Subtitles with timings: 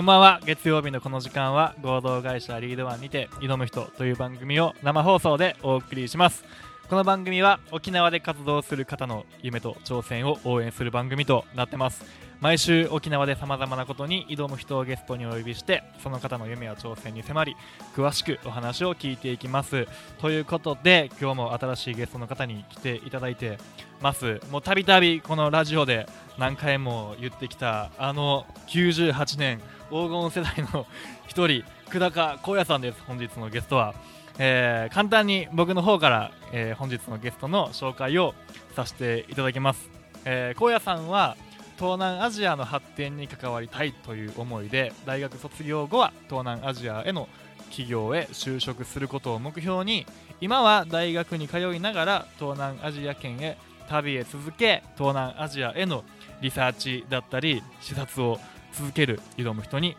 [0.00, 0.40] こんばんは。
[0.46, 6.42] 月曜日のこの時間は合同会社リードワンにて挑む人という番組を生放送でお送りします。
[6.88, 12.02] この番組は沖縄で活動する方の夢と挑戦を応援する番組となってます。
[12.40, 17.56] 毎週沖縄でさまざまなことに挑む人をゲストにお呼びしてその方の夢や挑戦に迫り
[17.94, 19.86] 詳しくお話を聞いていきます。
[20.18, 23.58] ということで今日も新しいゲストの方に来ていただいて
[24.00, 24.40] ます。
[24.50, 26.06] もうたびたびこのラジオで
[26.38, 29.60] 何回も言ってきたあの98年
[29.90, 30.86] 黄金世代の
[31.26, 33.94] 一人久高光也さんです本日のゲストは、
[34.38, 38.32] えー簡単に僕の方から、えー本日のゲストの紹介を
[38.74, 39.90] させていただきます、
[40.24, 41.36] えー荒野さんは
[41.80, 47.26] 東南アジアの発展に関わりたいという思いで大学卒業後は東南アジアへの
[47.70, 50.04] 企業へ就職することを目標に
[50.42, 53.56] 今は大学に通いながら東南アジア圏へ
[53.88, 56.04] 旅へ続け東南アジアへの
[56.42, 58.38] リサーチだったり視察を
[58.74, 59.96] 続ける挑む人に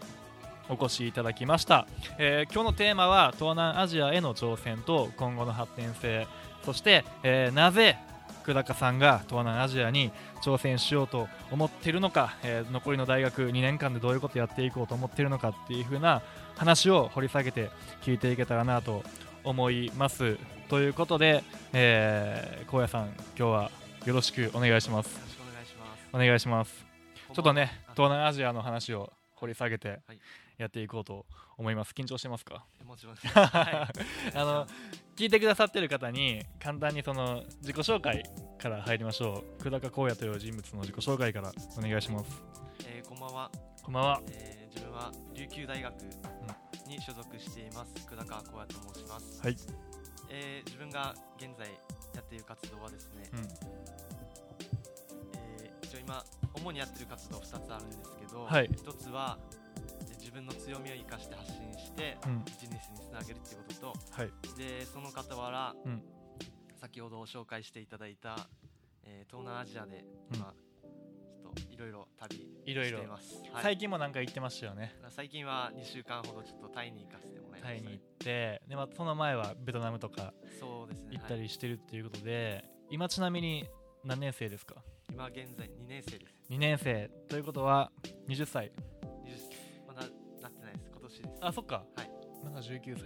[0.70, 1.88] お越しいただきました、
[2.20, 6.28] えー今日のテーマは東南アジアへの挑戦と今後の発展性。
[6.64, 7.98] そして、えーなぜ
[8.42, 10.12] 久高さんが東南アジアに
[10.44, 16.22] 挑戦しようと思っているのか、えー残りの大学2年間でどういうことをやっていこうと思っているのかっていう風な
[16.56, 17.70] 話を掘り下げて
[18.02, 19.04] 聞いていけたらなと
[19.44, 20.38] 思います。
[20.70, 23.72] ということで、えー、荒野さん今日は
[24.06, 25.14] よろしくお願いします。
[25.14, 26.10] よろしくお願いします。
[26.14, 26.86] お願いします。
[27.34, 30.20] ちょっとねあ東南アジアの話を掘り下げてはい
[30.62, 31.26] やっていこうと
[31.58, 31.92] 思います。
[31.92, 32.66] 緊張してますか？
[32.86, 33.16] もちろん。
[33.26, 33.88] は
[34.36, 34.68] あの
[35.16, 38.24] 聞いてくださってる方に簡単にその自己紹介
[38.60, 39.64] から入りましょう。
[39.64, 42.30] 久高荒野という人物の自己紹介からお願いします。
[42.32, 43.52] い、えーこんばんは、
[43.84, 44.22] こんばんは。
[44.32, 45.94] えー自分は琉球大学
[46.88, 49.42] に所属しています久高光也と申します。
[49.42, 49.58] はい、
[50.30, 51.68] えー自分が現在
[52.16, 53.40] やっている活動はですね、うん。
[55.34, 58.68] えー一応今主にやってる活動2つあるんですけど、はい。
[58.70, 59.61] 1つはえー
[60.32, 62.46] 自分の強みを生かして発信してうん。
[62.46, 64.32] ビジネスにつなげるっていうことと、はい。
[64.58, 66.02] でその傍ら、うん。
[66.80, 68.38] 先ほど紹介していただいた、
[69.04, 70.38] えー東南アジアでうん。
[70.38, 70.54] 今、
[71.42, 73.36] ちょっといろいろ旅しています。
[73.52, 73.64] はい。
[73.64, 74.96] 最近もなんか行ってましたよね。
[75.10, 78.02] 最近は2週間ほどちょっとタイに行かせてもらいました、ねタイに行。
[78.02, 80.34] ってで、まあ、その前はベトナムとか。
[80.62, 80.88] 行
[81.20, 83.68] ったはいりしてるっていうことで、今ちなみに
[84.06, 84.76] 何年生ですか？
[85.12, 86.34] 今現在2年生です。
[86.50, 87.10] 2年生。
[87.28, 87.92] ということは
[88.30, 88.72] 20歳
[91.42, 92.12] あそっか、はい。
[92.44, 92.78] まだ19歳。
[92.78, 93.00] 19で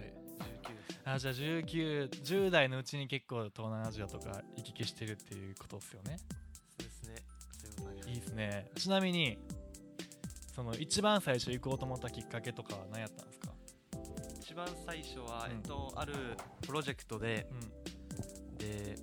[0.92, 1.00] す。
[1.04, 6.18] あじゃあ1910代のうちに結構東南アジアとか行き来してるっていうことですよね。
[6.78, 7.14] そうですね。
[7.78, 8.70] そういいいですね。
[8.76, 9.38] ちなみに
[10.54, 13.52] その一番最初行こうと思ったきっかけとかは何やったんですか？
[14.40, 15.52] 一番最初は、うん。
[15.52, 16.12] えっと、ある
[16.60, 18.58] プロジェクトで、うん。
[18.58, 18.96] で、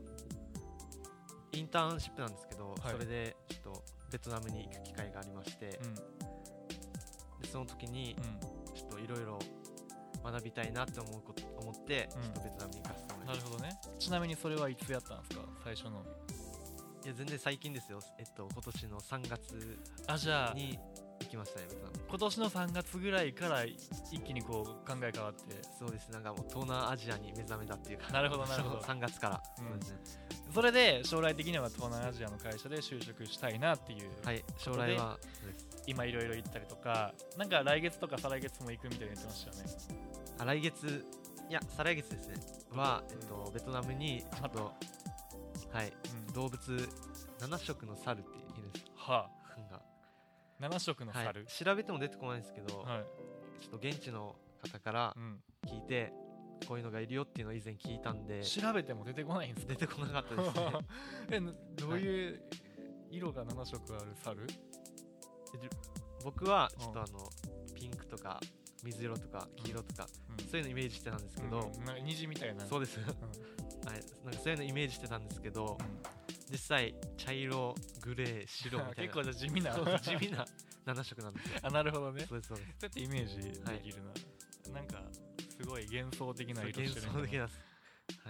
[1.54, 2.92] インターンシップなんですけど、はい。
[2.92, 5.96] それでちょっとベトナムに行く機会がありまして、うん。
[5.96, 6.02] で
[7.52, 8.63] その時にうん
[9.16, 9.40] ろいろ
[10.24, 12.24] 学びたいなって思うこと思って、うん。
[12.24, 13.80] ちょっとベトナムに行かせてもらいましたなるほどね。
[14.00, 15.44] ちなみにそれはいつやったんですか？
[15.64, 16.04] 最初の。
[17.06, 18.00] いや全然最近ですよ。
[18.18, 20.54] えっと今年の3月あじゃあ。
[20.54, 20.80] に
[21.22, 23.78] 行きましたねベトナム今年の3月ぐらいから一
[24.26, 25.42] 気にこう考え変わって。
[25.80, 26.10] そうです。
[26.12, 28.12] なんかもう東南アジアに目覚めたっていうか。
[28.12, 28.80] なるほどなるほど。
[28.84, 29.66] 3月から、うん。
[29.70, 30.00] そうですね。
[30.54, 34.44] それで将来的には東南アジアの会社で就職したいなっていう、はい。
[34.58, 39.64] 将来はそうです今いろいろ行ったりとかなんか来月とか再来月も行くみたいに言ってましたよね。
[40.40, 41.06] あ来月
[41.50, 42.36] いや再来月ですね。
[42.72, 44.74] は、えっと、ベトナムにちょっと
[45.72, 45.94] はい。
[46.28, 46.34] うん。
[46.34, 46.90] 動物
[47.40, 49.44] 7色の猿っているんですはあ。
[50.62, 51.26] 7色のはい。
[51.26, 53.04] 猿、調べても出てこないんですけど、はい。
[53.62, 55.40] ちょっと現地の方からうん。
[55.68, 56.14] 聞いて、
[56.68, 59.74] こういうのがいるよっていうのを以前聞いたんで調べても出てこないんですか？
[59.74, 60.72] 出てこなかったですね。
[61.32, 62.42] えなどういう
[63.12, 64.48] 色が7色ある猿、
[66.24, 66.80] 僕はうん。
[66.80, 67.30] ちょっとあの
[67.76, 68.40] ピンクとか
[68.84, 70.08] 水色とか黄色とか、
[70.38, 70.46] うん。
[70.46, 72.06] そういうのイメージしてたんですけど、うん。
[72.06, 72.66] 虹みたいな。
[72.66, 73.08] そうです、 はい、
[74.26, 76.04] なんかそういうのイメージしてたんですけど、うん。
[76.52, 79.12] 実際茶色グレー白みたいな。
[79.14, 80.46] 結構じゃあ地味な地味な
[80.86, 81.60] 7色なんですよ。
[81.64, 82.26] あなるほどね。
[82.26, 82.72] そうですそうです。
[82.72, 85.04] そうやってイメージできるな、なんか
[85.50, 87.52] すごい幻想的な色してる幻想的な、はい。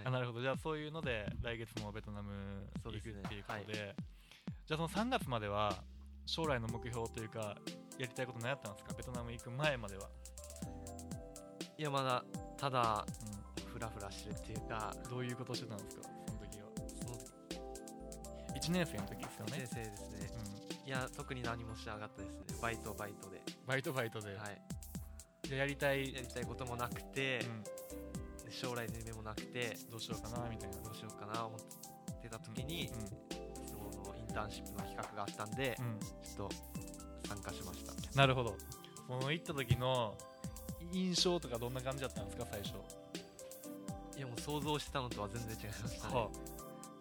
[0.06, 0.40] あなるほど。
[0.40, 3.96] じゃあそういうので来月もベトナム行くっていうことで。
[4.66, 5.84] じゃあその3月までは
[6.26, 7.56] 将来の目標というか
[7.98, 8.94] やりたいこと何やったんですか？
[8.94, 10.08] ベトナム行く前までは、
[11.78, 12.24] いやまだ
[12.56, 13.04] ただ
[13.66, 16.02] うフラフラしてるっていうかん、どういうことしてたんですか？
[16.26, 16.66] その時は。
[17.02, 17.14] その
[18.60, 20.30] 1年生の時ですよ1ね年、生ですね。
[20.82, 22.44] うん、いや特に何もしなかったですね。
[22.60, 24.62] バイトバイトで、バイトバイトで、はい、
[25.42, 27.40] じゃあやりたい、やりたいこともなくて、
[28.40, 30.76] うん、で将来の夢もなくてどうしようかなみたいな。
[30.78, 31.60] どうしようかな思っ
[32.22, 33.34] てた時に、うん
[34.34, 35.98] ンターンシップの企画があったんで、うん。
[36.00, 36.54] ちょっと
[37.28, 38.18] 参加しました。
[38.18, 38.56] なるほど。
[39.06, 40.16] この行った時の
[40.92, 42.74] 印象とかどんな感じだったんですか最初？
[44.16, 46.14] いやもう想像してたのとは全然違いましたね。
[46.14, 46.28] は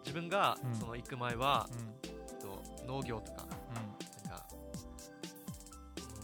[0.06, 0.76] 自分がうん。
[0.76, 2.40] その行く前はう、ん。
[2.40, 4.46] と農業とかうなんか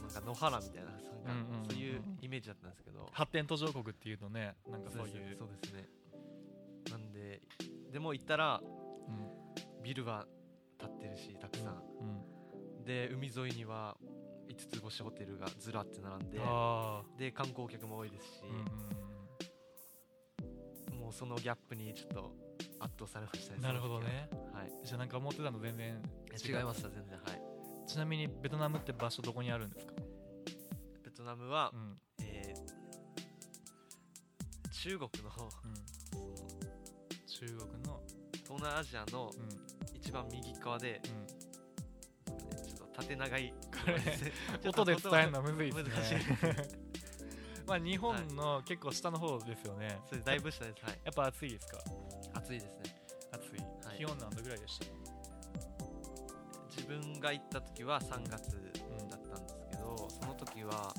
[0.01, 0.89] なんか野原みたいな
[1.33, 3.01] なんかそういうイメージだったんですけど。
[3.01, 5.35] ん発展途上国っていうとねなんかそういう。
[5.37, 5.87] そうですね。
[6.91, 7.41] なんで
[7.91, 9.83] でも行ったらうん。
[9.83, 10.25] ビルは
[10.79, 11.83] 建ってるしたくさん、
[12.79, 12.85] うん。
[12.85, 13.95] で海沿いには
[14.49, 18.55] 5つ星ホテルがずらって並んであで観光客も多いですしあ、うん
[20.95, 20.99] うん。
[21.01, 22.31] もうそのギャップにちょっと
[22.79, 24.29] 圧倒されましたねうんなるほどね。
[24.53, 24.71] はい。
[24.83, 26.01] じゃあなんか思ってたの全然
[26.43, 27.17] 違いました全然。
[27.17, 27.41] はい。
[27.87, 29.93] ちなみにベトナムって場所どこにあるんですか、
[31.03, 31.99] ベトナムは、うん。
[32.21, 32.59] えー
[34.71, 35.29] 中国の
[36.13, 36.29] うん、
[37.27, 38.01] 中国の、
[38.45, 39.49] 東南アジアのうん
[40.09, 43.93] 一番右側で、うん、ちょっと縦長いこれ
[44.69, 45.89] 音で伝えるのむずいですね。
[45.95, 46.15] 難しい。
[47.69, 50.83] まあ日本の結構下の方ですよね、それだいぶ下です。
[50.83, 50.99] はい。
[51.03, 51.77] やっぱ暑いですか？
[52.33, 52.83] 暑いですね。
[53.31, 53.97] 暑い、はい。
[53.99, 54.85] 気温何度ぐらいでした？
[56.75, 58.73] 自分が行った時は3月
[59.11, 60.91] だったんですけど、その時は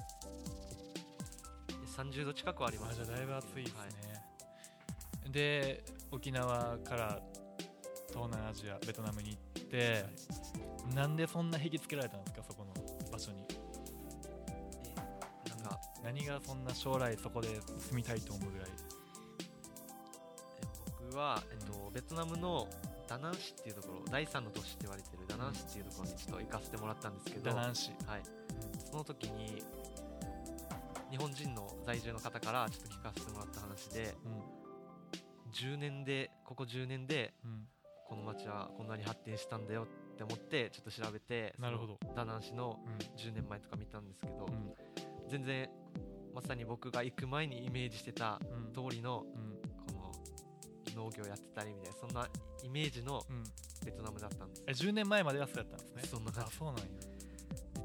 [1.97, 3.87] 30度近くはありまあじゃあしただいぶ暑いですね、は
[5.27, 5.33] い。
[5.33, 5.83] で
[6.13, 7.21] 沖縄から
[8.13, 10.05] 東南アジアベトナムに行って、
[10.95, 12.73] なんでそんな引きつけられたんですかそこの
[13.11, 13.45] 場所に。
[15.47, 18.69] えなんか何がそんな将来そこで住みたいと思うぐらい。
[18.69, 20.67] え
[21.07, 22.69] 僕は、えっと、ベトナムの
[23.09, 28.23] ダナン市っていうところ第3の都市って言われてるダナン市っていうところにちょっと行かせてもらったんですけどダナン市、はい、
[28.89, 29.63] その時に
[31.11, 34.61] 日本人の在住の方からちょっと聞かせてもらった話でうん。
[35.53, 37.67] 10年でここ10年でうん
[38.11, 41.97] この町はこんなに発展したんだよって思ってちょっと調べてなるほど。
[42.17, 42.93] ダナン市のうん。
[43.17, 44.75] 10年前とか見たんですけど、うん。
[45.31, 45.71] 全然
[46.35, 48.73] まさに僕が行く前にイメージしてたうん。
[48.73, 49.95] 通りのうん。
[49.95, 50.13] こ
[50.97, 52.29] の農業やってたりみたいなそんな
[52.65, 53.45] イメージのうん。
[53.87, 54.65] ベトナムだったんです。
[54.67, 56.03] え10年前まではそうやったんですね。
[56.05, 56.83] そんな感じあそうなんや。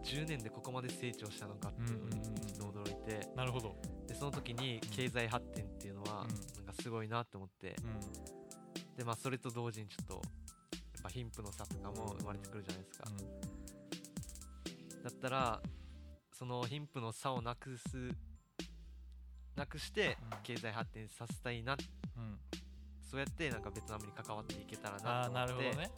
[0.04, 2.22] 10年でここまで成長したのかっていうのに
[2.60, 3.30] 驚いて。
[3.36, 3.76] なるほど。
[4.08, 6.28] でその時に経済発展っていうのはうん。
[6.58, 7.76] なんかすごいなって思って。
[7.84, 8.45] うん
[8.98, 10.22] でまあそれと同時にちょっとやっ
[11.04, 13.06] ぱ貧富の差とかも生まれてくるじゃないですか。
[15.04, 15.62] だったら
[16.34, 18.10] その貧富の差をなくす
[19.56, 20.38] なくしてうん。
[20.44, 21.78] 経済発展させたいな
[22.18, 22.40] うんうん。
[23.02, 25.92] そうやってなんかベトナムに関わっていけたらあなあと思ってなるほどね。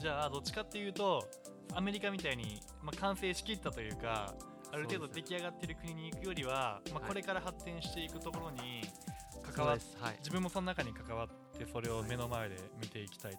[0.00, 1.28] じゃあどっちかっていうと
[1.74, 4.34] アメリカみたいに、まあ、完成しきったというか
[4.72, 8.82] ある程度出来上がってる国に行くよりは、まあ、はいこれから発展していくところに
[9.58, 10.16] 関わっですはい。
[10.20, 11.28] 自分もその中に関わっ
[11.58, 13.38] てそれを目の前で見ていきたいと、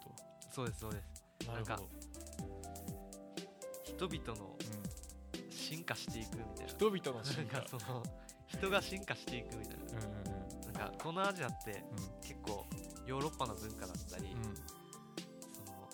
[0.53, 1.47] そうですそうです。
[1.47, 1.89] なるほど、
[3.83, 6.71] 人々のうん、進化していくみたいな。
[6.71, 7.63] 人々の進化。
[7.67, 8.03] その
[8.47, 9.83] 人が進化していくみたいな。
[9.83, 10.73] うんうんうん。
[10.73, 12.21] なんか東南アジアってうん。
[12.21, 12.65] 結構
[13.05, 14.43] ヨーロッパの文化だったり、うん。
[14.43, 15.89] その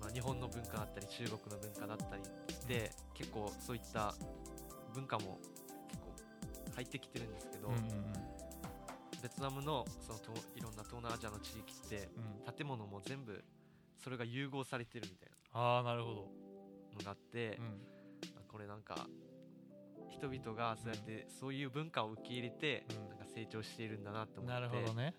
[0.00, 2.22] まあ、日本の文化だったり中国の文化だったり
[2.66, 4.14] で結構そういった
[4.92, 5.38] 文化も
[6.74, 7.80] 入ってきてるんですけど、うんうん
[9.22, 12.24] ベトナムのそのといろんな東南アジアの地域ってうん。
[12.46, 13.42] うん建物も全部
[13.96, 16.14] それが融合されてるみたいああなるほど、
[16.92, 17.64] なのがあってう、ん。
[18.36, 19.06] あこれなんか
[20.10, 23.08] 人々がそうやってそういう文化を受け入れて、うん。
[23.08, 25.14] なんか成長しているんだなって思ってなるほどね、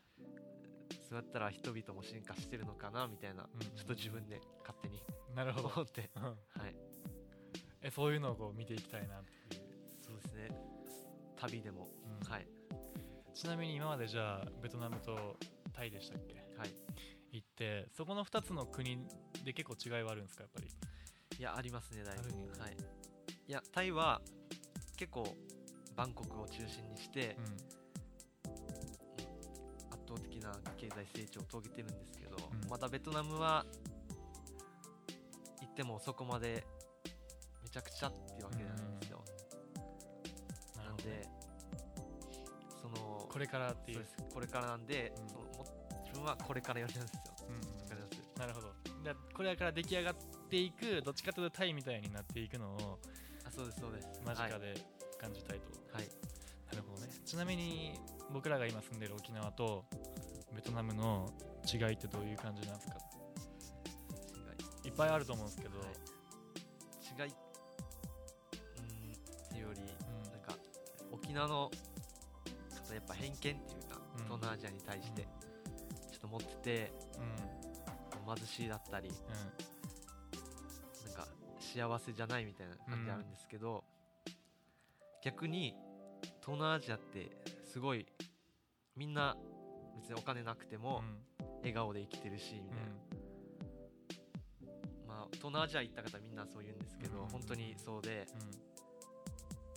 [1.10, 3.60] そうやったら人々も進化してるのかなみたいな、うん。
[3.76, 5.02] ちょっと自分で勝手に
[5.36, 5.68] なるほど。
[5.70, 6.12] 思って。
[6.16, 6.24] うん。
[6.24, 6.36] はい。
[7.82, 9.64] えそういうのをこう見ていきたいなっていう、
[10.00, 10.75] そうですね
[11.48, 11.88] 旅でも、
[12.22, 12.30] うん。
[12.30, 12.48] はい。
[13.34, 15.38] ちなみに今までじゃあベトナムと
[15.74, 16.36] タイでしたっけ？
[16.58, 16.74] はい。
[17.32, 19.06] 行ってそこの2つの国
[19.44, 20.68] で結構違いはあるんですかやっぱり？
[21.38, 22.22] いやありますねだいぶ。
[22.22, 22.78] あるんやはい。
[23.48, 24.22] いやタイは
[24.96, 25.28] 結構
[25.96, 27.38] バンコクを中心にして、
[29.92, 32.70] 圧倒的な経済成長を遂げてるんですけど、うん。
[32.70, 33.66] またベトナムは
[35.62, 36.66] 行ってもそこまで
[37.64, 39.15] めちゃくちゃっていうわけじゃないんですよ、な
[43.36, 44.06] これからっていう。
[44.34, 45.28] これからなんで、うん。
[45.28, 45.66] そのも
[46.06, 47.22] 自分はこれからやりなんですよ。
[47.50, 47.56] うん。
[47.58, 48.68] うなるほど。
[49.04, 50.16] でこれから出来上がっ
[50.50, 53.00] ていくどっちかというとタイみたいになっていくのを
[53.46, 54.08] あそうですそうです。
[54.26, 54.74] 間近はい、で
[55.20, 56.08] 感じたいと、はい、
[56.72, 57.12] なるほどね。
[57.26, 58.00] ちなみに
[58.32, 59.84] 僕らが今住んでる沖縄と
[60.56, 61.30] ベトナムの
[61.68, 62.96] 違いってどういう感じなんですか
[64.86, 67.26] いっぱいあると思うんですけど、はい。
[67.26, 67.34] 違い。
[68.80, 70.32] うんっていうより、うん。
[70.32, 70.56] なんか
[71.12, 71.85] 沖縄の方
[72.96, 73.56] やっぱ偏見っていう
[73.90, 74.24] か、うん。
[74.24, 77.24] 東南アジアに対してちょっと持っててうん。
[77.24, 77.30] うん
[78.26, 79.12] 貧しいだったり
[81.06, 81.28] なんか
[81.60, 83.84] 幸せじゃないみたいな感じあるんですけど、
[85.24, 85.76] 逆に
[86.42, 87.30] 東南アジアって
[87.72, 88.08] すごい
[88.98, 89.38] みんな
[89.96, 91.04] 別にお金なくても
[91.60, 92.94] 笑顔で生きてるしみたいな、
[95.08, 97.28] まあ東南アジア行った方みんなそう言うんですけど、うん。
[97.28, 98.26] 本当にそうで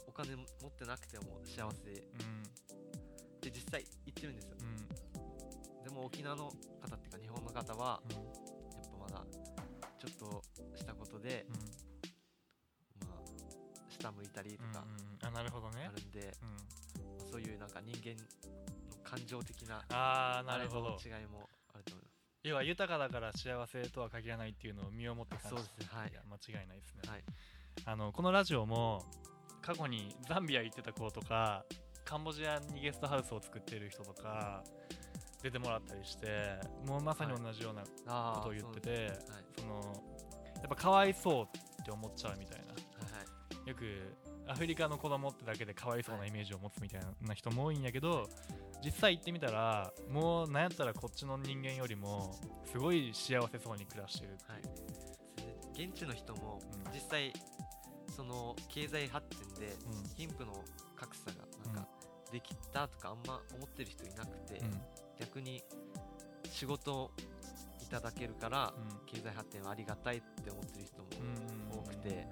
[0.06, 2.02] お金持ってなくても幸せ
[3.50, 4.56] で実際行ってるんですよ。
[5.84, 9.24] でも沖縄の方っていうか日本の方はやっぱまだ
[9.98, 10.42] ちょっと
[10.76, 11.46] したことで、
[13.00, 13.20] まあ
[13.88, 14.84] 下向いたりとか
[15.22, 15.88] あなるほどね。
[15.88, 17.30] あるんで、うん。
[17.30, 18.24] そういうなんか人間の
[19.02, 20.98] 感情的なああなるほど。
[21.04, 22.10] 違いもあると思いま
[22.44, 25.86] 要は豊かだから幸せとは限らないっていうのを身をもって感じそうですね。
[25.90, 27.24] はいや間違いないですね、はい。
[27.84, 29.04] あのこのラジオも
[29.60, 31.64] 過去にザンビア行ってた子とか
[32.08, 34.64] カンボジアにゲストハウスを作ってる人とか
[35.42, 36.26] 出てもらったりして
[36.86, 37.82] もうまさに同じような
[38.36, 39.12] ことを言ってて、
[39.58, 39.74] その
[40.56, 41.44] やっぱかわいそう
[41.82, 42.68] って思っちゃうみたいな。
[42.68, 42.78] は
[43.66, 43.68] い。
[43.68, 43.82] よく
[44.50, 48.26] アフリカの子供ってだけでかわいそうなイメージを持つみたいな人も多いんやけど
[48.82, 52.34] 実際行ってみたらもうなんやったらこっちの人間よりも
[52.72, 55.88] すごい幸せそうに暮らしてるっていう、はい。
[55.88, 56.92] 現地の人もうん。
[56.94, 57.34] 実際
[58.16, 60.08] その経済発展でうん。
[60.16, 60.64] 貧富の
[62.30, 64.80] できたとかあんま思ってる人いなくて、うん。
[65.18, 65.62] 逆に
[66.50, 67.10] 仕事を
[67.82, 69.06] いただけるからうん。
[69.06, 71.08] 経済発展はありがたいって思ってる人も
[71.72, 72.26] うん多くてで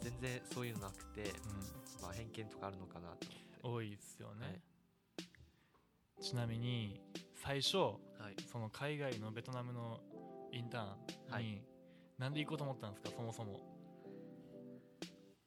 [0.00, 6.22] 全然そういうのなくて、うまあ、偏見とかあるのかなとん多いですよね、はい。
[6.22, 7.00] ちなみに
[7.42, 10.00] 最初思って、はい、その海外のベトナムの
[10.52, 10.94] インターンに、
[11.30, 11.62] はい。
[12.18, 13.10] なんで行こうと思ったんですか？
[13.16, 13.60] そもそも。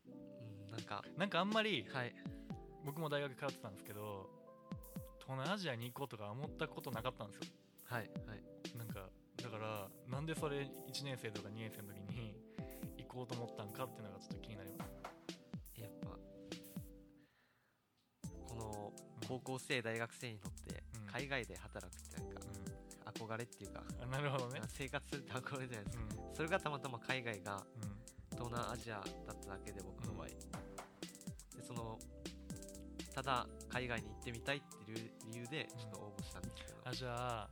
[0.05, 2.15] うん、なんかなんかあんまりはい
[2.85, 4.29] 僕も大学通ってたんですけど
[5.19, 7.43] 東南アジアに行こうとか思ったことなかったんですよ。
[7.85, 8.77] はいはい。
[8.77, 9.09] なんか
[9.41, 12.35] だからなんでそれ1年生とか2年生の時に
[12.97, 14.91] 行こうと思ったんかっていうのがちょっと気になります。
[15.79, 16.17] やっぱ
[18.47, 18.93] この
[19.27, 21.11] 高校生大学生にとってうん。
[21.11, 22.41] 海外で働くってなんか
[23.13, 24.61] 憧れっていうか、うんあなるほどね。
[24.67, 26.35] 生活するって憧れじゃないですか、うん。
[26.35, 27.91] それがたまたま海外がうん。
[28.31, 29.03] 東南アジアだっ
[29.43, 30.27] ただけで僕の場合、
[33.13, 37.49] ただ海外に行ってみたいっていう理由でちょっと応募したんですけど、あじゃあ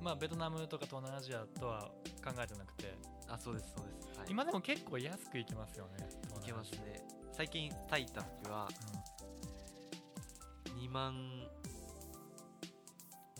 [0.00, 1.80] まあベトナムとか東南アジアとは
[2.24, 2.94] 考えてなくて。
[3.26, 7.02] あそうですそうです、はい、今でも結構安く行けますよね行けますね。
[7.32, 8.68] 最近タイ行った時は
[10.78, 11.14] 2万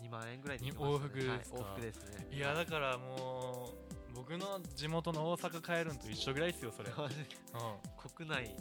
[0.01, 1.57] 2万円ぐらいで行けました、ね、往復ですか？
[1.57, 2.27] はい、往復ですね。
[2.31, 3.69] いやだからも
[4.11, 6.95] う僕の地元の大阪帰るんと一緒ぐらいですよそれ、うん、
[8.09, 8.55] 国内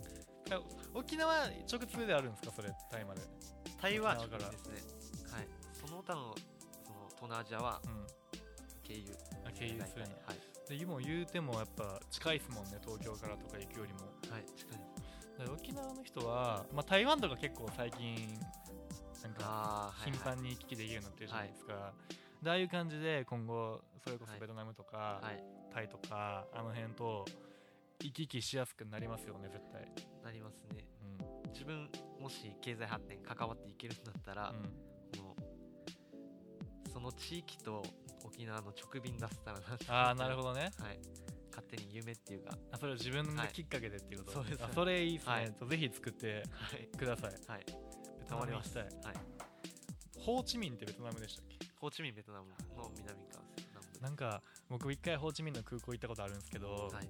[0.94, 3.20] 沖縄直通であるんですかそれタイまで？
[3.80, 4.42] タイは沖縄から。
[4.44, 5.32] 直ですね。
[5.32, 5.48] はい。
[5.72, 6.34] その他の
[6.84, 8.06] その東南アジアはうん。
[8.82, 9.04] 経由。
[9.46, 14.00] あ経由するんやはい、でも言うてもやっぱ近いですもんね東京からとか行くよりも。
[14.30, 14.78] はい、近い。
[15.52, 18.38] 沖縄の人は、まあ、台湾とか結構最近
[19.22, 21.92] なんか頻繁に行き来できるようになってるじゃないですか、
[22.40, 27.24] でああいう感じで今後それこそベトナムとか、はい、はい、タイとかあの辺と
[28.04, 29.90] 行き来しやすくなりますよね絶対。
[30.22, 30.86] なりますね。
[31.44, 31.88] うん、自分
[32.20, 34.62] もし経済発展関わっていけるんだったら、うん。
[35.18, 37.82] このその地域と
[38.24, 39.86] 沖縄の直便出せたらなって。
[39.88, 40.70] ああなるほどね。
[40.78, 40.98] はい。
[41.50, 42.58] 勝手に夢っていうか。
[42.72, 44.64] あそれを自分はいがきっかけでっていうこと、そうです。
[44.64, 45.46] あそれいいですね、はい。
[45.70, 46.96] ぜひ作ってはい。
[46.96, 47.30] ください。
[47.48, 47.64] はい。
[48.18, 48.82] ベトナム行きたい。
[48.82, 48.92] はい。
[50.18, 51.58] ホーチミンってベトナムでしたっけ？
[51.80, 57.08] ホーチミンベトナムの南側でなんか僕一回ホーチミンの空港行ったことあるんですけど、はい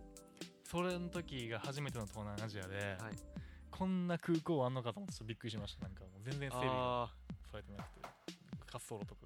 [0.75, 3.14] それの時が初めての東南アジアで、はい。
[3.71, 5.87] こんな空港あんのかと思ってびっくりしました。
[5.87, 7.07] なんかもう全然整備
[7.52, 9.21] されてなくて滑走路とか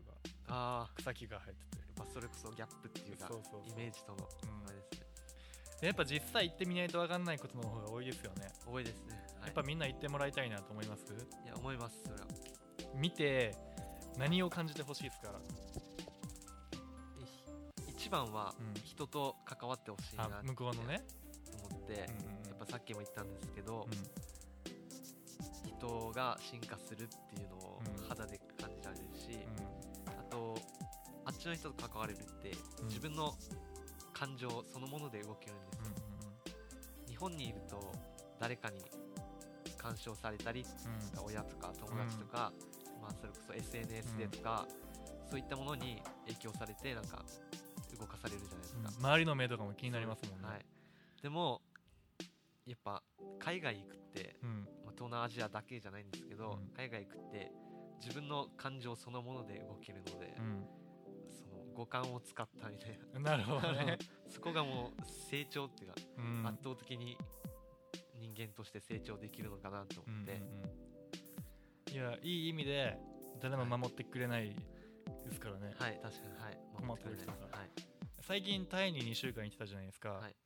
[0.47, 4.69] が草木が生えてて、ーやっぱそれこそギャップっていうかそうそうイメージとのうん。
[4.69, 5.07] あれですね。
[5.81, 11.15] でやっぱ実際行ってみないと分かんないことの方が多いですよね、多いですね、はい、やっぱみんな行ってもらいたいなと思います？
[11.15, 12.27] いや思いますそれは。
[12.95, 13.57] 見て
[14.19, 15.29] 何を感じてほしいですか？
[15.29, 15.43] ら、い
[17.89, 18.75] 一番はうん。
[18.85, 21.07] 人と関わってほしいなあ向こうのね、
[21.95, 22.07] や
[22.55, 24.69] っぱさっきも言ったんですけど、うん。
[25.79, 28.09] 人が進化するっていうのをうん。
[28.09, 30.57] 肌で感じられるし、うあと
[31.25, 32.89] あっちの人と関われるって、うん。
[32.89, 33.35] 自分の
[34.13, 35.95] 感情そのもので動けるんですよ、
[37.09, 37.93] 日本にいると
[38.41, 38.77] 誰かに
[39.77, 40.67] 干渉されたり
[41.25, 42.53] 親とか友達とか、
[43.01, 44.67] まあ、それこそ SNS でとか、
[45.31, 47.25] そういったものに影響されてなんか
[47.97, 49.07] 動かされるじゃないですか、うん。
[49.07, 50.67] 周りの目とかも気になりますもんね、はい、
[51.23, 51.61] でも
[52.69, 53.03] やっぱ
[53.39, 54.69] 海外行くって、うん。
[54.85, 56.69] まあ、東南アジアだけじゃないんですけど、うん。
[56.77, 57.51] 海外行くって
[58.01, 60.67] 自分の感情そのもので動けるので、うん。
[61.29, 63.21] その五感を使ったみたいな。
[63.31, 63.99] なるほどね、
[64.29, 66.47] そこがもう成長っていうか、うん。
[66.47, 67.17] 圧倒的に
[68.21, 71.95] 人間として成長できるのかなと思って、うんうんうん。
[71.95, 72.99] いやいい意味で
[73.41, 74.55] 誰も守ってくれない
[75.25, 76.59] ですからね、はい確かにはい。
[76.75, 77.71] 困ってる人がはい。
[78.21, 80.37] 最近タイに2週間行ってたじゃないですか、はい。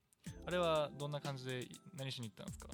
[0.47, 1.67] あれはどんな感じで
[2.03, 2.67] 何しに行ったんですか？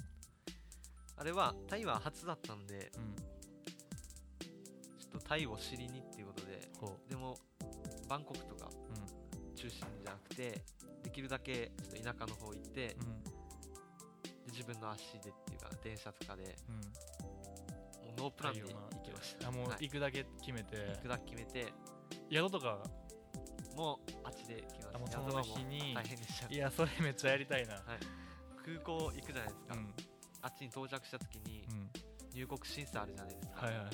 [1.18, 3.14] あれはタイは初だったんでうん。
[4.98, 7.36] ちょっとタイを知りにっていうことでほでも
[8.08, 10.62] バンコクとかう中心じゃなくて
[11.02, 13.06] できるだけちょっと田舎の方行って、うん。
[13.08, 13.32] うんで
[14.52, 16.76] 自分の足でっていうか電車とかでうん。
[16.76, 19.48] もうノープランで行きました。
[19.48, 19.82] あもうはい。
[19.82, 21.72] 行くだけ決めて、行くだけ決めて。
[22.32, 22.78] 宿とか
[23.76, 25.18] もうあっちで来ました。
[25.18, 25.94] あもうその日に。
[25.94, 26.52] 大変でした。
[26.52, 27.74] いやそれめっちゃやりたいな。
[27.74, 27.82] はい、
[28.68, 29.94] 空港行くじゃないですか、うん。
[30.42, 31.90] あっちに到着した時にうん。
[32.34, 33.86] 入国審査あるじゃないですか、はいはい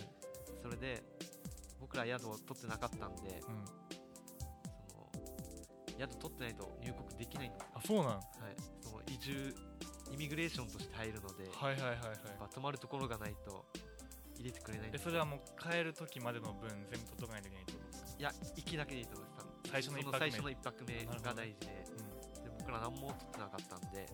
[0.63, 1.03] それで
[1.79, 3.65] 僕ら宿を取ってなかったんでうん。
[4.89, 5.11] その
[5.99, 7.51] 宿取ってないと入国できない。
[7.51, 8.07] んです、あそうなん？
[8.07, 8.23] はい、
[8.81, 9.55] その移住
[10.11, 11.99] イミグレーションとして入るので、はいはいはいはい。
[12.51, 13.67] 泊まるところがないと
[14.37, 17.87] 入れてくれないんでそれはもう帰る時までの分全部取っとかないといけないってこと？
[17.87, 19.47] ですかいや行きだけでいいと思います。
[19.71, 20.19] 最初の一そ泊目。
[20.19, 21.67] 最初の一泊目なるほどが大事で。
[21.67, 24.07] で僕ら何も取ってなかったんで。
[24.07, 24.09] で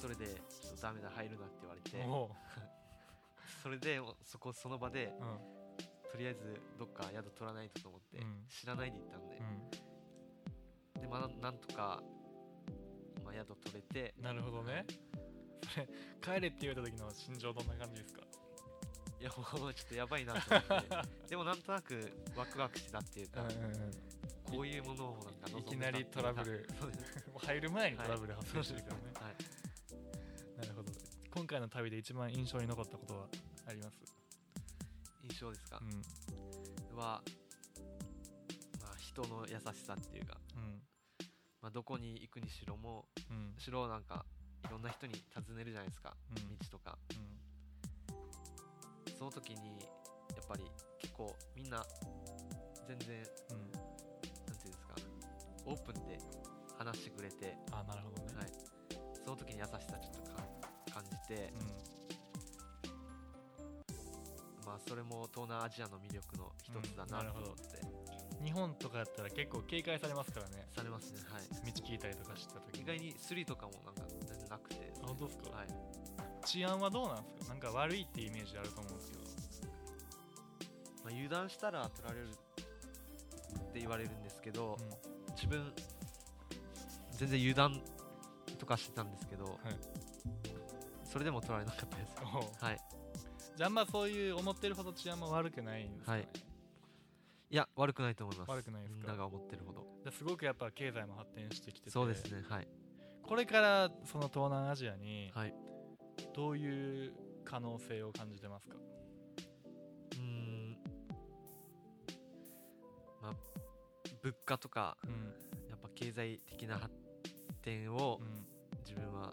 [0.00, 2.04] それでちょっとダメだ入るなって言われて。
[3.62, 5.38] それでそこその場でううん。
[6.10, 8.46] とりあえずどっか宿取らないとと思って、うん。
[8.48, 9.36] 知らないで行ったんで。
[9.36, 11.00] う、ん。
[11.02, 12.02] でまあなんとか、
[13.24, 14.14] まあ、宿取れて。
[14.20, 14.86] なるほどね。
[15.74, 15.88] それ
[16.22, 18.22] 帰れって言われた時の心情どんな感じですか？
[19.20, 20.88] いやもうちょっとやばいなと思って。
[21.28, 23.90] でもなんとなくワクワクしてたっていうか、うんうんうん。
[24.44, 26.66] こういうものをなんかいきなりトラブル。
[27.36, 29.14] 入る前にトラブル発生してるからね、はい。
[29.14, 29.47] なるほど
[31.38, 33.28] 今回の旅で一番印象に残ったことは
[33.68, 33.98] あります？
[35.22, 35.80] 印象ですか？
[35.80, 36.02] う、ん。
[36.98, 37.22] は、
[38.82, 40.82] まあ、人の優しさっていうか、うん。
[41.62, 43.54] まあ、どこに行くにしろもうん。
[43.56, 44.26] しろなんか
[44.66, 46.58] いろんな人に尋ねるじゃないですか、うん。
[46.58, 46.98] 道とか。
[47.12, 47.14] う
[49.12, 49.14] ん。
[49.16, 49.84] その時にや
[50.42, 50.64] っぱり
[51.00, 51.86] 結構みんな
[52.88, 53.70] 全然うん。
[53.70, 53.80] なん
[54.58, 54.96] ていうんですか
[55.66, 56.18] オープンで
[56.76, 58.50] 話してくれて、あなるほどね、はい、
[59.24, 60.47] その時に優しさちょっとか
[61.28, 61.52] 感じて、
[64.64, 67.62] まあそれも東南アジアの魅力の一つだなと思って、
[68.40, 70.66] うん、日本とかやったら結構警戒されますからね。
[70.74, 71.20] されますね。
[71.30, 71.42] はい。
[71.72, 72.82] 道聞いたりとかした時に。
[72.82, 74.92] 意外にスリとかもなんか全然なくて。
[75.02, 75.68] あ本当ですか、はい。
[76.44, 77.54] 治安はどうなんですか？
[77.54, 79.22] なんか悪いってイメージあると思うんですけど。
[81.04, 82.32] まあ、油断したら取られるっ
[83.72, 85.72] て言われるんですけど、う自分
[87.12, 87.80] 全然油断
[88.58, 89.56] とかしてたんですけど、はい
[91.10, 92.16] それでも取られなかったです。
[92.62, 92.78] はい。
[93.56, 96.28] じゃああんまそういう思ってるほど治安も悪くないんですかね、はい。
[97.50, 98.50] いや悪くないと思います。
[98.50, 98.98] 悪くないですか。
[98.98, 101.90] みんなが思ってるほどじゃあすごくやっぱ経済も発展してきてて。
[101.90, 102.44] そうですね。
[102.48, 102.68] はい。
[103.22, 105.54] これからその東南アジアにはい。
[106.34, 110.78] どういう可能性を感じてますか、うーん。
[113.22, 113.34] まあ
[114.22, 115.10] 物価とかうん。
[115.70, 116.92] やっぱ経済的な発
[117.62, 118.46] 展をうん。
[118.84, 119.32] 自分は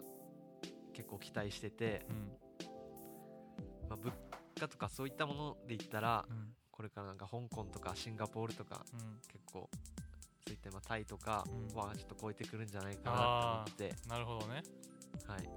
[0.96, 2.16] 結構期待してて、うん。
[3.90, 4.12] まあ、物
[4.58, 9.70] 価とかそういったもので言ったらうんこれからなんか香港とかシンガポールとかうん結構
[10.46, 11.76] そういったまあタイとかうん。
[11.76, 14.62] はちょっと超えてくるんじゃないかなと思って、なるほどね。
[15.26, 15.48] はい。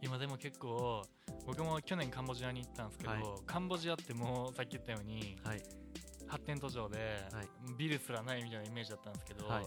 [0.00, 1.02] 今でも結構
[1.46, 3.22] 僕も去年カンボジアに行ったんですけど、はい。
[3.46, 5.62] カンボジアってもうさっき言ったようにはい。
[6.26, 6.98] 発展途上で、
[7.32, 7.48] はい。
[7.76, 9.66] ビルすらないみたいなイメージだったんですけど、はい。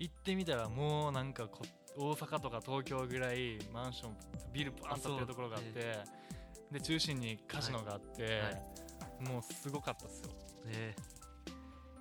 [0.00, 1.62] 行ってみたらもうなんかこ
[1.96, 4.16] 大阪とか東京ぐらいマンション
[4.52, 10.28] ビルバーンと建ってるところがあってあで中心にカジノがあって、はもうすごかったですよ、
[10.66, 10.96] ね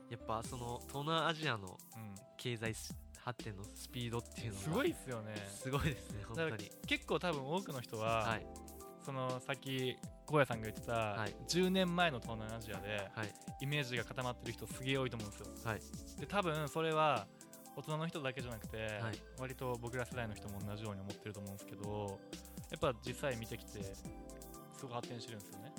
[0.09, 1.77] やっぱその東南アジアのう
[2.35, 2.73] 経済
[3.23, 5.35] 発展のスピードっていうのすごいっすよね。
[5.49, 6.69] すごいですね本当に。
[6.85, 8.45] 結構多分多くの人は、はい。
[9.05, 9.95] そのさっき
[10.27, 11.35] 荒野さんが言ってた、はい。
[11.47, 13.33] 10年前の東南アジアではい。
[13.61, 15.47] イメージが固まってる人すげえ多いと思うんですよ。
[15.63, 15.79] はい。
[16.19, 17.27] で多分それは
[17.81, 18.89] 大人の人だけじゃなくて、はい。
[19.39, 22.19] 割と僕ら世代の人も同じように思ってると思うんですけど
[22.69, 24.03] やっぱ実際見てきてす
[24.83, 25.73] ごく発展してるんですよね。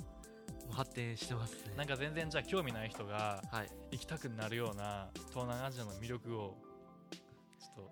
[0.69, 1.73] 発展してますね。
[1.77, 3.69] なんか全然じゃあ興味ない人がはい。
[3.91, 6.57] 行きたくなるような東南アジアの魅力を
[7.59, 7.91] ちょっと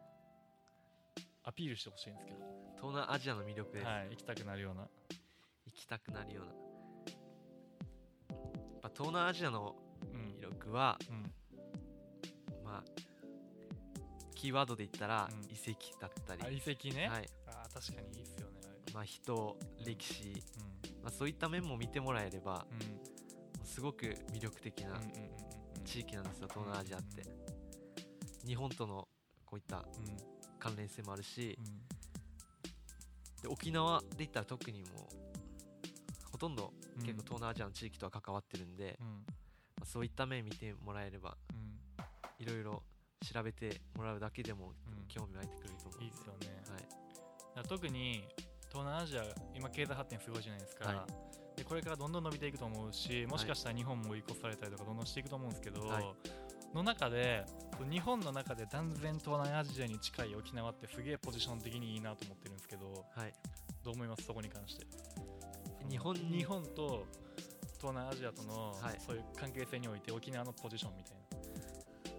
[1.43, 2.38] アピールしてほしいんですけど、
[2.76, 4.88] 東南アジアの魅力です、はい、行きたくなるような。
[5.65, 6.52] 行きたくなるような。
[6.52, 6.58] や
[8.78, 9.76] っぱ東南アジアの
[10.13, 10.36] うん。
[10.38, 11.21] 魅力はうん。
[11.21, 11.40] まあ
[14.41, 15.43] キーワードで言ったらうん。
[15.51, 17.30] 遺跡だったり、あ遺跡ね、はい。
[17.45, 18.54] あー確かにいいっすよね。
[18.91, 20.43] まあ、人歴史、
[21.04, 22.65] まあ、そういった面も見てもらえれば
[23.63, 24.99] すごく魅力的な
[25.86, 26.47] 地域なんですよ。
[26.49, 27.23] 東南アジアって。
[28.43, 29.08] 日本との
[29.45, 30.17] こういったうん。
[30.58, 31.56] 関連性もあるし。
[31.60, 31.65] うん。
[33.43, 37.04] で沖縄で言ったら特にもうほとんどうん。
[37.04, 39.08] 結構東南アジアの地域とは関わってるんで、うん。
[39.08, 42.43] まあそういった面見てもらえればうん。
[42.43, 42.82] いろいろ
[43.21, 45.01] 調べてもらうだけでもうん。
[45.07, 45.95] 興味湧いてくると思う。
[45.95, 46.63] んでいいですよね、
[47.55, 47.67] はい。
[47.67, 48.23] 特に
[48.69, 51.05] 東南アジア今経済発展すごいじゃないですか、は
[51.57, 56.05] でこれからどんどん伸びていくと思うしもしかしたら日本も追い越されたりとかどんどんしていくと思うんですけど、はい。
[56.73, 57.45] の中で
[57.89, 63.34] 日本の中で断然東南アジアに近い沖縄ってすげえポジション的にいいなと思ってるんですけどはい。
[63.84, 64.23] どう思います？
[64.23, 64.86] そこに関して。
[65.89, 67.05] 日本に日本と
[67.77, 68.99] 東南アジアとの、はい。
[69.05, 71.20] そういう関係性において沖縄のポジションみたいな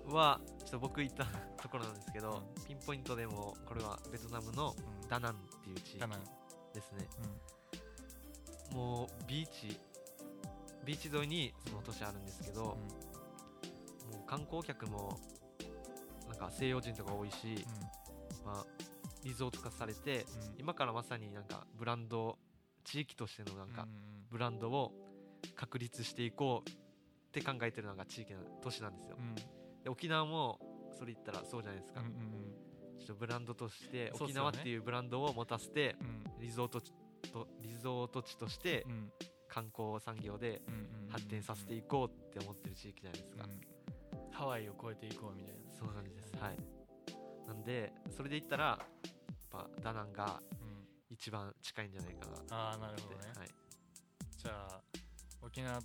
[0.08, 1.24] はちょっと僕行った
[1.60, 5.08] ところなんですけど、うピンポイントでもこれはベトナムのうん。
[5.08, 5.98] ダナンっていう地域
[6.74, 7.06] ですね。
[8.72, 8.76] うん。
[8.76, 9.78] もうビーチ
[10.84, 12.76] ビーチ沿いにその都市あるんですけど、も
[14.24, 15.18] う観光客も
[16.28, 17.64] なんか西洋人とか多いし、
[18.44, 18.66] まあ、
[19.22, 20.42] リゾート化されてうん。
[20.42, 22.38] うん今からまさになんかブランド
[22.84, 23.88] 地域としてのなんかうん
[24.30, 24.92] ブランドを
[25.54, 26.72] 確立していこうっ
[27.32, 29.16] て考えてるのが地域な都市なんですよ。
[29.18, 30.60] うんうんで沖縄も
[30.96, 32.12] それ言ったらそうじゃないですか、うんうん
[33.02, 36.40] ちょっとブランドとして沖縄っていうブランドを持たせてうん。
[36.40, 36.92] リゾート地
[37.32, 39.12] とリゾート地としてうん。
[39.48, 44.30] 観光産業でうんうんうん発展させていこうって思ってる地域じゃないですか、うん。
[44.30, 45.60] ハワイを超えていこうみたいな。
[45.76, 46.32] そんな感じです。
[46.36, 46.56] はい。
[47.48, 49.10] なんでそれで言ったらやっ
[49.50, 50.72] ぱダナンがうん。
[51.12, 53.48] 一番近いんじゃないかなとああなるほどね、はい、
[54.38, 54.80] じゃあ
[55.42, 55.80] 沖縄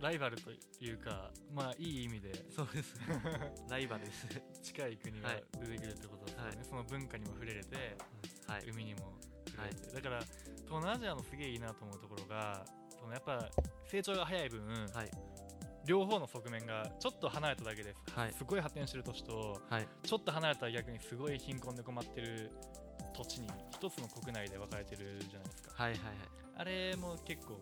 [0.00, 3.20] ライバルというかまあいい意味でそうですね。
[3.68, 4.24] ライバルです。
[4.26, 6.58] ね近い国がはい出てくるってことですよね、はい。
[6.62, 7.96] その文化にも触れれて
[8.46, 8.70] はい。
[8.70, 9.18] 海にも
[9.50, 10.20] 触れて、だから
[10.66, 12.64] 東南アジアのすげえいいなと思うところが
[13.00, 13.48] そのやっぱ
[13.90, 14.60] 成長が早い分、
[14.94, 15.10] はい。
[15.86, 18.34] 両方の側面がちょっと離れただけです、はい。
[18.36, 19.88] すごい発展してる都市とはい。
[20.02, 22.52] ちょっと離れたら逆にすごい貧困で困ってる
[23.16, 25.70] 土地に一つの国内で分かれてるじゃないですか。
[25.74, 26.14] はいはいはい。
[26.58, 27.58] あれも結構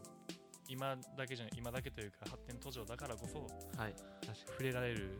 [0.68, 3.38] 今だけじゃない今だけというか発展途上だからこそ
[3.80, 3.94] はい。
[4.46, 5.18] 触れられる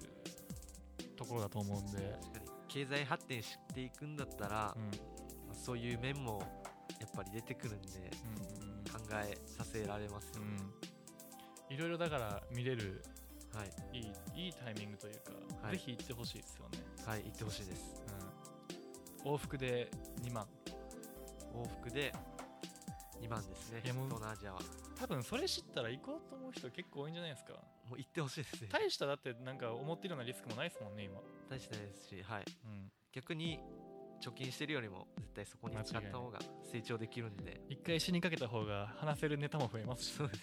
[1.17, 4.83] ところだと思うんで、確かに経済発展していくんだったら、うん。
[5.47, 6.43] まあそういう面も
[7.01, 7.89] やっぱり出てくるんで
[8.59, 10.41] うんうん考えさせられますよ。
[10.43, 10.47] ね、
[11.71, 11.75] うん。
[11.75, 13.03] いろいろだから見れる
[13.55, 13.99] はい。
[13.99, 15.33] いいいいタイミングというか、
[15.63, 15.77] はい。
[15.77, 18.03] ぜひ行ってほしいですよね、はい行ってほしいです。
[19.25, 19.91] うん、往復で
[20.23, 20.47] 2万。
[21.55, 22.13] 往復で
[23.21, 24.61] 2万ですねいやもう東南アジアは。
[24.99, 27.53] 多分それ知ったら行こうと思う人結構多いんじゃないですか。
[27.89, 28.69] もう行ってほしいですね。
[28.73, 32.45] 大しただってなんか思ってるようなリスクもないですもんね今、大してないですしはい。
[32.65, 33.61] うん、逆に
[34.21, 36.39] 貯金してるよりも絶対そこに使った方が
[36.71, 37.61] 成長できるんで。
[37.69, 40.13] 一回死にかけた方が話せるネタも増えますし。
[40.13, 40.41] そうです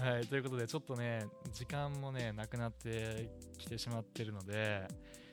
[0.00, 4.86] はい、ということでちょっとね時間もねなくなってきてしまってるので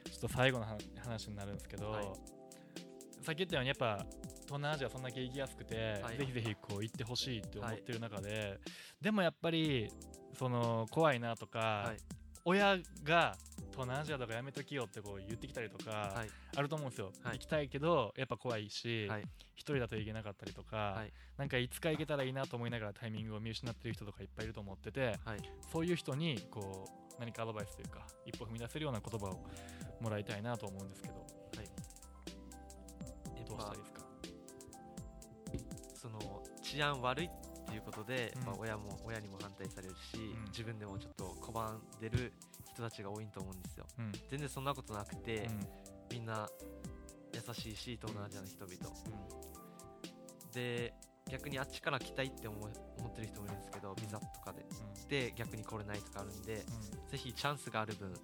[0.05, 2.05] ちょっと最後のは話になるんですけど、はい。
[3.21, 4.05] さっき言ったようにやっぱ
[4.45, 6.17] 東南アジアそんだけ行きやすくて、はい。
[6.17, 8.59] ぜひぜひこう行ってほしいって思ってる中で、
[9.01, 9.91] でもやっぱり
[10.37, 11.97] その怖いなとか、はい。
[12.47, 13.35] 親が
[13.71, 16.29] 東南アジアとかやめときよってこう言ってきたりとか、はい。
[16.55, 17.33] あると思うんですよ、はい。
[17.33, 19.23] 行きたいけどやっぱ怖いし、はい。
[19.55, 21.13] 一人だと行けなかったりとか、はい。
[21.37, 25.39] なんかいつか行けたらいいなと思いながらタイミングを見失ってる人とかいっぱいいると思っててはい。
[25.71, 29.43] そういう人にこう何かアドバイスというか一歩踏み出せるような言葉を
[30.01, 31.25] もらいたいなと思うんですけど
[36.75, 38.45] 治安悪いっていうことで、うん。
[38.45, 40.45] まあ、親も親にも反対されるし、ん。
[40.51, 42.33] 自分でもちょっと拒んでる
[42.69, 43.85] 人たちが多いと思うんですよ。
[43.99, 44.11] うん。
[44.29, 45.59] 全然そんなことなくて、うん。
[46.11, 46.47] みんな
[47.33, 48.75] 優しいし東南アジアの人々、
[50.53, 50.93] で
[51.29, 54.63] 逆にあっちから来たいって思ってる人もいるんですけどビザとかで
[55.09, 58.13] で逆に来れないとかあるんでぜひチャンスがある分うん。
[58.13, 58.19] うん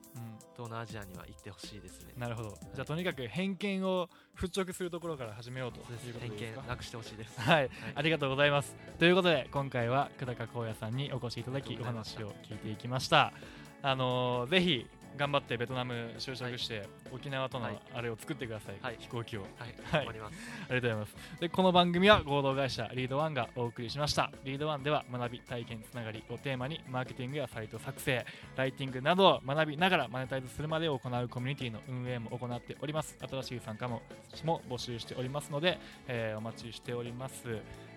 [0.62, 2.14] 東南アジアには行ってほしいですね。
[2.18, 2.50] なるほど。
[2.76, 7.40] じゃあとにかく偏見を払拭するところから始めようとそうですいうこと偏見なくしてほしいです。
[7.42, 7.70] はい、はい。
[7.96, 8.76] ありがとうございます。
[9.00, 13.34] ということで、今回は久高荒野さんにお越しいただあき、お話を聞いていきました。
[13.82, 19.42] あのーぜひ頑張ってベトナム就職して、沖縄とのはいあれを作ってください、はい飛行機を。
[19.42, 20.38] はいはい頑張ります、
[20.70, 21.40] ありがとうございます。
[21.40, 24.32] で、この番組は合同会社リードワンがお送りしました。
[24.44, 33.18] リードワンでは学び、体験、つながりをテーマにマーケティングやサイト作成、ライティングなどを学びながらマネタイズするまで行うコミュニティの運営も行っております。
[33.20, 37.44] 新しい参加者も募集しておりますので、えーお待ちしております。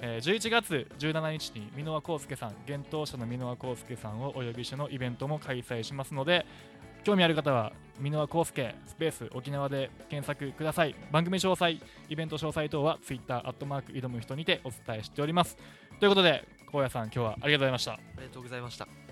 [0.01, 6.47] えー11月17日に箕輪康介さん、幻冬舎の箕輪康介さんをお呼びしてのイベントも開催しますので、
[7.05, 10.97] 興味ある方は箕輪康介スペース沖縄で検索ください。
[11.13, 15.57] 番組詳細イベント詳細等は Twitter アットマーク挑む人にてお伝えしております。
[16.01, 17.93] ということで高野さん今日はありがとうございました。
[17.93, 19.04] ありがとうございました。